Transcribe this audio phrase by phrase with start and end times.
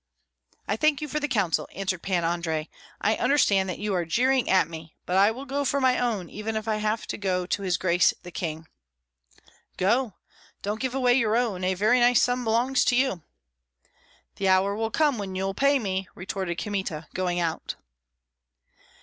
[0.67, 2.69] "I thank you for the counsel," answered Pan Andrei.
[2.99, 6.27] "I understand that you are jeering at me; but I will go for my own,
[6.27, 8.65] even if I have to go to his grace the king!"
[9.77, 10.15] "Go!
[10.63, 13.21] don't give away your own; a very nice sum belongs to you."
[14.37, 17.75] "The hour will come when you'll pay me," retorted Kmita, going out.